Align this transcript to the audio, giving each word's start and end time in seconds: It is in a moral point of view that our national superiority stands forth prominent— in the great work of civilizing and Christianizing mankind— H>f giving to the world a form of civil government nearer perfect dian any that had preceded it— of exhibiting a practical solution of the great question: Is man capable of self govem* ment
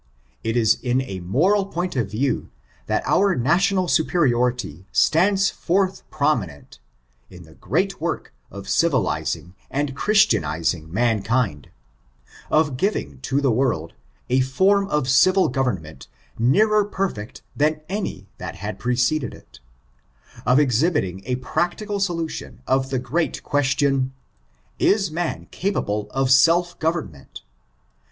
It 0.43 0.57
is 0.57 0.79
in 0.81 0.99
a 1.01 1.19
moral 1.19 1.67
point 1.67 1.95
of 1.95 2.09
view 2.09 2.49
that 2.87 3.03
our 3.05 3.35
national 3.35 3.87
superiority 3.87 4.87
stands 4.91 5.51
forth 5.51 6.01
prominent— 6.09 6.79
in 7.29 7.43
the 7.43 7.53
great 7.53 8.01
work 8.01 8.33
of 8.49 8.67
civilizing 8.67 9.53
and 9.69 9.95
Christianizing 9.95 10.91
mankind— 10.91 11.69
H>f 12.51 12.75
giving 12.77 13.19
to 13.19 13.41
the 13.41 13.51
world 13.51 13.93
a 14.27 14.39
form 14.41 14.87
of 14.87 15.07
civil 15.07 15.49
government 15.49 16.07
nearer 16.39 16.83
perfect 16.83 17.43
dian 17.55 17.81
any 17.87 18.27
that 18.39 18.55
had 18.55 18.79
preceded 18.79 19.35
it— 19.35 19.59
of 20.47 20.57
exhibiting 20.57 21.21
a 21.25 21.35
practical 21.35 21.99
solution 21.99 22.63
of 22.65 22.89
the 22.89 22.97
great 22.97 23.43
question: 23.43 24.13
Is 24.79 25.11
man 25.11 25.45
capable 25.51 26.07
of 26.09 26.31
self 26.31 26.79
govem* 26.79 27.11
ment 27.11 27.43